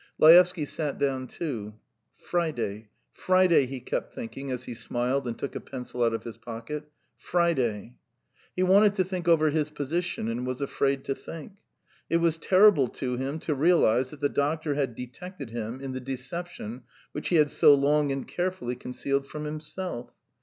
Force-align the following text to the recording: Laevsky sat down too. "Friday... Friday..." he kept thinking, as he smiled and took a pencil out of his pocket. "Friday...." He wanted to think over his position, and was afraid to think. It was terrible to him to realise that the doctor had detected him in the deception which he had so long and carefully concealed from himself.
Laevsky 0.17 0.65
sat 0.65 0.97
down 0.97 1.27
too. 1.27 1.75
"Friday... 2.17 2.89
Friday..." 3.13 3.67
he 3.67 3.79
kept 3.79 4.15
thinking, 4.15 4.49
as 4.49 4.63
he 4.63 4.73
smiled 4.73 5.27
and 5.27 5.37
took 5.37 5.53
a 5.55 5.59
pencil 5.59 6.01
out 6.03 6.11
of 6.11 6.23
his 6.23 6.37
pocket. 6.37 6.85
"Friday...." 7.19 7.93
He 8.55 8.63
wanted 8.63 8.95
to 8.95 9.03
think 9.03 9.27
over 9.27 9.51
his 9.51 9.69
position, 9.69 10.27
and 10.27 10.47
was 10.47 10.59
afraid 10.59 11.03
to 11.05 11.13
think. 11.13 11.59
It 12.09 12.17
was 12.17 12.37
terrible 12.37 12.87
to 12.87 13.15
him 13.17 13.37
to 13.41 13.53
realise 13.53 14.09
that 14.09 14.21
the 14.21 14.27
doctor 14.27 14.73
had 14.73 14.95
detected 14.95 15.51
him 15.51 15.79
in 15.79 15.91
the 15.91 15.99
deception 16.01 16.81
which 17.11 17.27
he 17.27 17.35
had 17.35 17.51
so 17.51 17.75
long 17.75 18.11
and 18.11 18.27
carefully 18.27 18.75
concealed 18.75 19.27
from 19.27 19.45
himself. 19.45 20.09